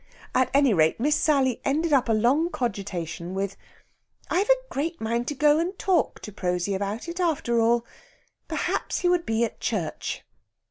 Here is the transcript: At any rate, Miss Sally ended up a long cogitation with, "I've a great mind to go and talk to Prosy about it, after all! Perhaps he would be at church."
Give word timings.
At 0.33 0.49
any 0.51 0.73
rate, 0.73 0.99
Miss 0.99 1.15
Sally 1.15 1.61
ended 1.63 1.93
up 1.93 2.09
a 2.09 2.13
long 2.13 2.49
cogitation 2.49 3.35
with, 3.35 3.55
"I've 4.31 4.49
a 4.49 4.63
great 4.71 4.99
mind 4.99 5.27
to 5.27 5.35
go 5.35 5.59
and 5.59 5.77
talk 5.77 6.21
to 6.21 6.31
Prosy 6.31 6.73
about 6.73 7.07
it, 7.07 7.19
after 7.19 7.59
all! 7.59 7.85
Perhaps 8.47 9.01
he 9.01 9.09
would 9.09 9.27
be 9.27 9.43
at 9.45 9.59
church." 9.59 10.23